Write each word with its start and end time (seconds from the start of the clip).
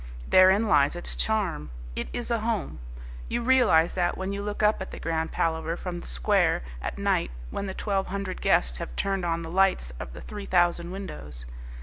Therein 0.27 0.67
lies 0.67 0.95
its 0.95 1.15
charm. 1.15 1.69
It 1.95 2.07
is 2.11 2.31
a 2.31 2.39
home. 2.39 2.79
You 3.29 3.43
realize 3.43 3.93
that 3.93 4.17
when 4.17 4.33
you 4.33 4.41
look 4.41 4.63
up 4.63 4.81
at 4.81 4.89
the 4.89 4.99
Grand 4.99 5.31
Palaver 5.31 5.77
from 5.77 5.99
the 5.99 6.07
square 6.07 6.63
at 6.81 6.97
night 6.97 7.29
when 7.51 7.67
the 7.67 7.75
twelve 7.75 8.07
hundred 8.07 8.41
guests 8.41 8.79
have 8.79 8.95
turned 8.95 9.23
on 9.25 9.43
the 9.43 9.51
lights 9.51 9.93
of 9.99 10.13
the 10.13 10.21
three 10.21 10.47
thousand 10.47 10.89
windows. 10.89 11.45